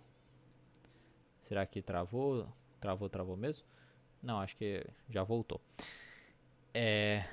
[1.44, 2.46] Será que travou?
[2.80, 3.64] Travou, travou mesmo?
[4.22, 5.60] Não, acho que já voltou.
[6.72, 7.24] É,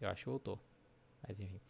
[0.00, 0.58] eu acho que voltou.
[1.26, 1.60] Mas enfim.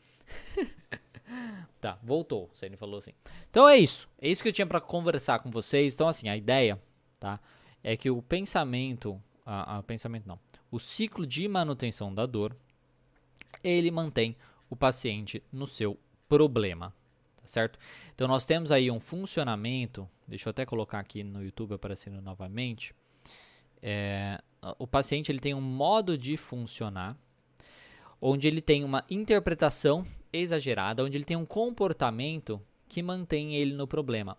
[1.81, 2.51] tá, voltou.
[2.55, 3.13] Você me falou assim.
[3.51, 4.09] Então é isso.
[4.19, 5.95] É isso que eu tinha para conversar com vocês.
[5.95, 6.81] Então assim, a ideia,
[7.19, 7.41] tá?
[7.85, 10.39] É que o pensamento, a, a, pensamento não,
[10.71, 12.57] o ciclo de manutenção da dor,
[13.63, 14.35] ele mantém
[14.71, 16.95] o paciente no seu problema,
[17.37, 17.79] tá certo?
[18.15, 22.95] Então nós temos aí um funcionamento, deixa eu até colocar aqui no YouTube aparecendo novamente,
[23.83, 24.41] é,
[24.79, 27.17] o paciente ele tem um modo de funcionar,
[28.19, 32.61] onde ele tem uma interpretação exagerada, onde ele tem um comportamento
[32.95, 34.39] que mantém ele no problema.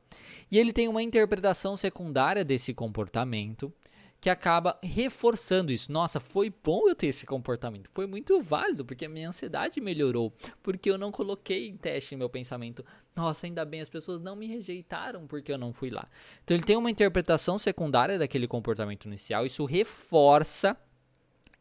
[0.49, 3.73] E ele tem uma interpretação secundária desse comportamento
[4.21, 5.91] que acaba reforçando isso.
[5.91, 7.89] Nossa, foi bom eu ter esse comportamento.
[7.91, 10.33] Foi muito válido, porque a minha ansiedade melhorou.
[10.63, 12.83] Porque eu não coloquei em teste meu pensamento.
[13.13, 16.07] Nossa, ainda bem, as pessoas não me rejeitaram porque eu não fui lá.
[16.45, 19.45] Então ele tem uma interpretação secundária daquele comportamento inicial.
[19.45, 20.77] Isso reforça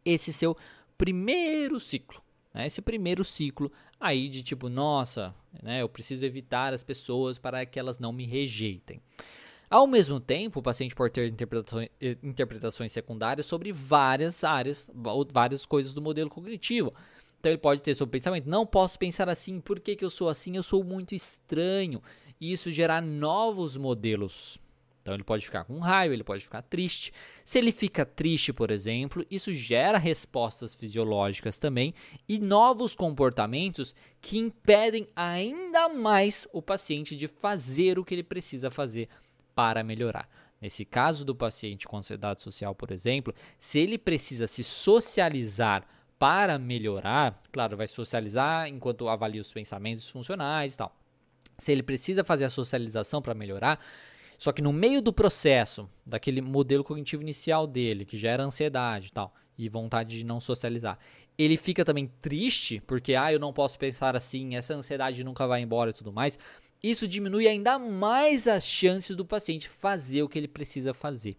[0.04, 0.56] esse seu
[0.96, 2.23] primeiro ciclo.
[2.54, 2.66] Né?
[2.66, 7.78] Esse primeiro ciclo aí de tipo, nossa, né, eu preciso evitar as pessoas para que
[7.78, 9.02] elas não me rejeitem.
[9.68, 11.88] Ao mesmo tempo, o paciente pode ter interpretações,
[12.22, 14.88] interpretações secundárias sobre várias áreas,
[15.32, 16.94] várias coisas do modelo cognitivo.
[17.40, 20.28] Então ele pode ter sobre pensamento, não posso pensar assim, por que, que eu sou
[20.28, 20.56] assim?
[20.56, 22.00] Eu sou muito estranho.
[22.40, 24.58] E isso gerar novos modelos
[25.04, 27.12] então ele pode ficar com raiva, ele pode ficar triste.
[27.44, 31.92] Se ele fica triste, por exemplo, isso gera respostas fisiológicas também
[32.26, 38.70] e novos comportamentos que impedem ainda mais o paciente de fazer o que ele precisa
[38.70, 39.10] fazer
[39.54, 40.26] para melhorar.
[40.58, 45.86] Nesse caso do paciente com ansiedade social, por exemplo, se ele precisa se socializar
[46.18, 50.96] para melhorar, claro, vai socializar enquanto avalia os pensamentos funcionais e tal.
[51.58, 53.78] Se ele precisa fazer a socialização para melhorar,
[54.44, 59.10] só que no meio do processo, daquele modelo cognitivo inicial dele, que gera ansiedade e
[59.10, 60.98] tal, e vontade de não socializar,
[61.38, 65.62] ele fica também triste, porque, ah, eu não posso pensar assim, essa ansiedade nunca vai
[65.62, 66.38] embora e tudo mais.
[66.82, 71.38] isso diminui ainda mais as chances do paciente fazer o que ele precisa fazer.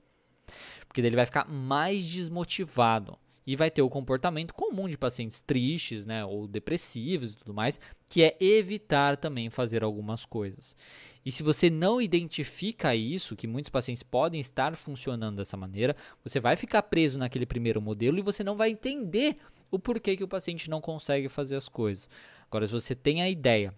[0.88, 6.08] Porque ele vai ficar mais desmotivado e vai ter o comportamento comum de pacientes tristes,
[6.08, 10.76] né, ou depressivos e tudo mais, que é evitar também fazer algumas coisas.
[11.26, 16.40] E se você não identifica isso, que muitos pacientes podem estar funcionando dessa maneira, você
[16.40, 19.38] vai ficar preso naquele primeiro modelo e você não vai entender
[19.72, 22.08] o porquê que o paciente não consegue fazer as coisas.
[22.48, 23.74] Agora, se você tem a ideia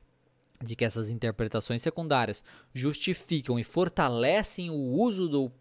[0.62, 5.51] de que essas interpretações secundárias justificam e fortalecem o uso do,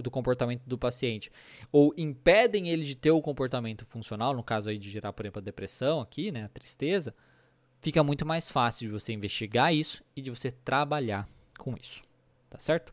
[0.00, 1.30] do comportamento do paciente
[1.72, 5.40] ou impedem ele de ter o comportamento funcional, no caso aí de gerar, por exemplo,
[5.40, 7.14] a depressão aqui, né, a tristeza,
[7.80, 12.02] fica muito mais fácil de você investigar isso e de você trabalhar com isso,
[12.50, 12.92] tá certo?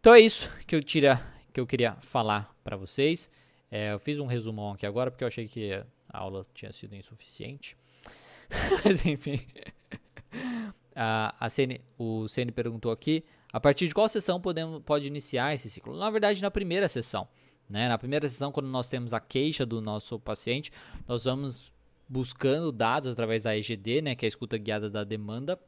[0.00, 3.30] Então é isso que eu tira, que eu queria falar para vocês.
[3.70, 5.72] É, eu fiz um resumão aqui agora porque eu achei que
[6.08, 7.76] a aula tinha sido insuficiente.
[8.84, 9.40] Mas enfim.
[10.94, 15.54] a, a CN, o CN perguntou aqui, a partir de qual sessão podemos, pode iniciar
[15.54, 15.96] esse ciclo?
[15.96, 17.28] Na verdade, na primeira sessão.
[17.68, 17.88] Né?
[17.88, 20.72] Na primeira sessão, quando nós temos a queixa do nosso paciente,
[21.06, 21.72] nós vamos
[22.08, 25.58] buscando dados através da EGD, né, que é a escuta guiada da demanda.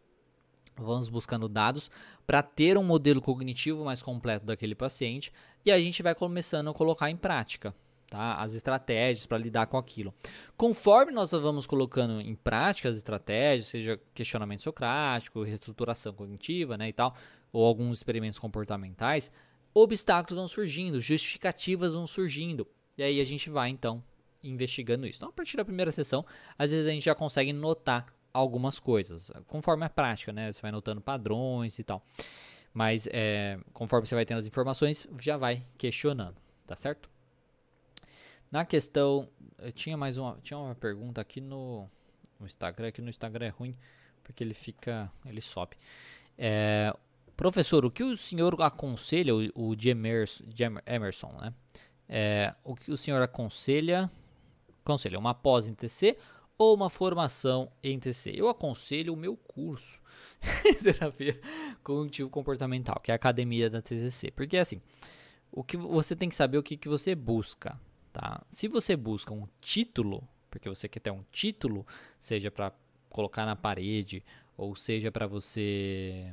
[0.77, 1.91] Vamos buscando dados
[2.27, 5.33] para ter um modelo cognitivo mais completo daquele paciente
[5.65, 7.75] e a gente vai começando a colocar em prática
[8.09, 8.37] tá?
[8.37, 10.15] as estratégias para lidar com aquilo.
[10.57, 16.93] Conforme nós vamos colocando em prática as estratégias, seja questionamento socrático, reestruturação cognitiva né, e
[16.93, 17.15] tal,
[17.53, 19.33] ou alguns experimentos comportamentais,
[19.75, 22.67] obstáculos vão surgindo, justificativas vão surgindo.
[22.97, 24.03] E aí a gente vai então
[24.43, 25.19] investigando isso.
[25.19, 26.25] Então, a partir da primeira sessão,
[26.59, 30.53] às vezes a gente já consegue notar algumas coisas, conforme a prática, né?
[30.53, 32.05] Você vai notando padrões e tal.
[32.73, 37.09] Mas é, conforme você vai tendo as informações, já vai questionando, tá certo?
[38.51, 39.29] Na questão,
[39.75, 41.89] tinha mais uma, tinha uma pergunta aqui no,
[42.39, 43.77] no Instagram, que no Instagram é ruim,
[44.23, 45.77] porque ele fica, ele sobe.
[46.37, 46.95] É,
[47.37, 50.45] professor, o que o senhor aconselha, o, o de Emerson,
[50.87, 51.55] Emerson né?
[52.09, 54.11] É, o que o senhor aconselha,
[54.89, 56.17] aconselha uma pós em TC
[56.57, 58.33] ou uma formação em TC?
[58.35, 60.01] Eu aconselho o meu curso,
[60.83, 61.41] terapia
[61.83, 64.81] cognitivo comportamental, que é a academia da TCC, porque assim,
[65.53, 67.79] o que você tem que saber o que, que você busca.
[68.13, 68.43] Tá?
[68.51, 71.87] Se você busca um título, porque você quer ter um título,
[72.19, 72.73] seja para
[73.11, 74.25] colocar na parede,
[74.57, 76.33] ou seja para você,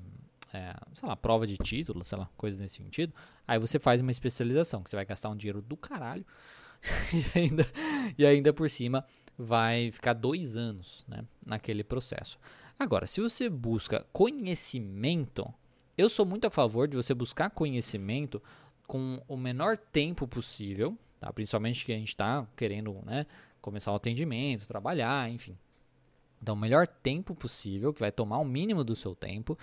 [0.54, 3.14] é, sei lá, prova de título, sei lá, coisas nesse sentido,
[3.48, 6.26] aí você faz uma especialização, que você vai gastar um dinheiro do caralho,
[7.14, 7.68] e, ainda,
[8.18, 9.06] e ainda por cima
[9.38, 12.38] vai ficar dois anos né, naquele processo.
[12.80, 15.52] Agora, se você busca conhecimento,
[15.98, 18.42] eu sou muito a favor de você buscar conhecimento
[18.88, 21.34] com o menor tempo possível, Tá?
[21.34, 23.26] Principalmente que a gente está querendo né,
[23.60, 25.58] começar o atendimento, trabalhar, enfim.
[26.40, 29.58] Então, o melhor tempo possível, que vai tomar o mínimo do seu tempo,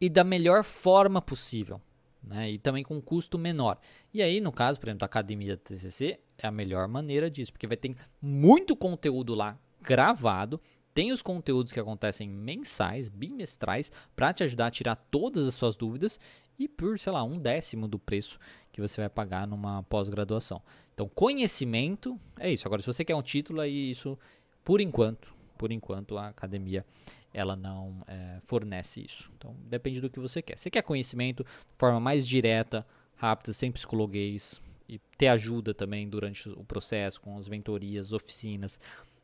[0.00, 1.80] e da melhor forma possível.
[2.22, 2.52] Né?
[2.52, 3.78] E também com um custo menor.
[4.12, 7.52] E aí, no caso, por exemplo, da academia da TCC, é a melhor maneira disso,
[7.52, 10.60] porque vai ter muito conteúdo lá gravado,
[10.92, 15.76] tem os conteúdos que acontecem mensais, bimestrais, para te ajudar a tirar todas as suas
[15.76, 16.18] dúvidas
[16.58, 18.38] e por, sei lá, um décimo do preço
[18.72, 20.60] que você vai pagar numa pós-graduação.
[20.92, 22.66] Então, conhecimento é isso.
[22.66, 24.18] Agora, se você quer um título, aí isso,
[24.64, 26.84] por enquanto, por enquanto, a academia
[27.32, 29.30] ela não é, fornece isso.
[29.36, 30.58] Então, depende do que você quer.
[30.58, 32.86] Você quer conhecimento de forma mais direta,
[33.16, 38.80] rápida, sem psicologuês e ter ajuda também durante o processo com as mentorias, oficinas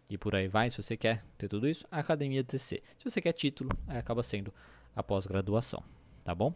[0.09, 0.69] e por aí vai.
[0.69, 2.83] Se você quer ter tudo isso, a academia TC.
[2.99, 4.53] Se você quer título, acaba sendo
[4.95, 5.83] a pós-graduação,
[6.23, 6.55] tá bom?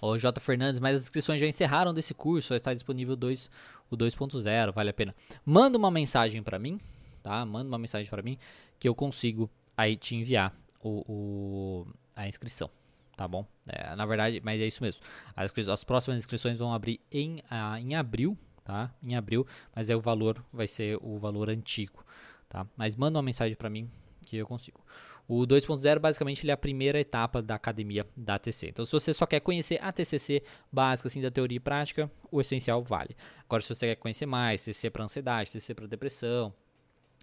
[0.00, 0.38] O J.
[0.40, 3.50] Fernandes, mas as inscrições já encerraram desse curso, só está disponível dois,
[3.90, 5.14] o 2.0, vale a pena.
[5.44, 6.78] Manda uma mensagem para mim,
[7.20, 7.44] tá?
[7.44, 8.38] Manda uma mensagem para mim
[8.78, 11.86] que eu consigo aí te enviar o, o
[12.16, 12.68] a inscrição,
[13.16, 13.46] tá bom?
[13.64, 15.00] É, na verdade, mas é isso mesmo.
[15.36, 18.92] As, as próximas inscrições vão abrir em, a, em abril, tá?
[19.00, 22.04] Em abril, mas aí o valor vai ser o valor antigo,
[22.48, 22.66] tá?
[22.76, 23.88] Mas manda uma mensagem para mim
[24.26, 24.84] que eu consigo.
[25.28, 28.70] O 2.0 basicamente ele é a primeira etapa da academia da TC.
[28.70, 30.42] Então, se você só quer conhecer a TCC
[30.72, 33.14] básica assim da teoria e prática, o essencial vale.
[33.44, 36.52] Agora, se você quer conhecer mais, TCC para ansiedade, TCC para depressão,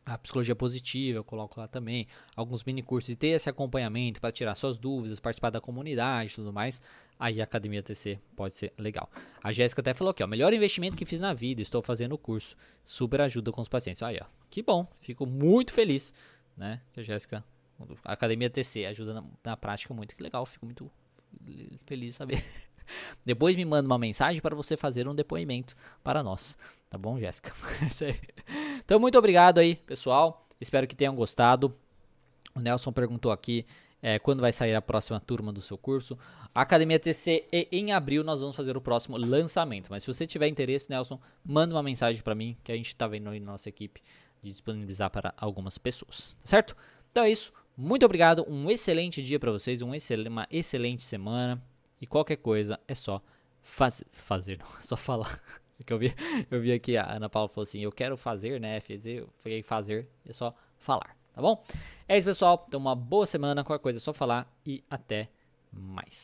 [0.05, 4.31] a psicologia positiva, eu coloco lá também, alguns mini cursos e ter esse acompanhamento para
[4.31, 6.81] tirar suas dúvidas, participar da comunidade e tudo mais,
[7.19, 9.09] aí a Academia TC pode ser legal.
[9.43, 12.17] A Jéssica até falou aqui, ó, melhor investimento que fiz na vida, estou fazendo o
[12.17, 14.03] curso, super ajuda com os pacientes.
[14.03, 16.13] Aí, ó, que bom, fico muito feliz,
[16.55, 17.43] né, que a Jéssica
[18.03, 20.15] a Academia TC ajuda na, na prática muito.
[20.15, 20.89] Que legal, fico muito
[21.85, 22.43] feliz de saber.
[23.25, 26.57] Depois me manda uma mensagem para você fazer um depoimento para nós.
[26.89, 27.51] Tá bom, Jéssica?
[28.85, 30.47] então, muito obrigado aí, pessoal.
[30.61, 31.75] Espero que tenham gostado.
[32.53, 33.65] O Nelson perguntou aqui
[34.01, 36.17] é, quando vai sair a próxima turma do seu curso.
[36.53, 39.87] A Academia TC e em abril nós vamos fazer o próximo lançamento.
[39.89, 43.07] Mas se você tiver interesse, Nelson, manda uma mensagem para mim que a gente está
[43.07, 44.01] vendo aí na nossa equipe
[44.43, 46.77] de disponibilizar para algumas pessoas, tá certo?
[47.11, 47.51] Então é isso.
[47.75, 51.61] Muito obrigado, um excelente dia para vocês, um excel uma excelente semana
[51.99, 53.21] e qualquer coisa é só
[53.61, 55.41] faz fazer, não, é só falar.
[55.83, 56.13] Que eu vi,
[56.49, 59.61] eu vi aqui a Ana Paula falou assim, eu quero fazer, né, fazer, eu falei
[59.61, 61.63] fazer, é só falar, tá bom?
[62.07, 62.63] É isso, pessoal.
[62.67, 65.29] Então uma boa semana, qualquer coisa é só falar e até
[65.71, 66.13] mais.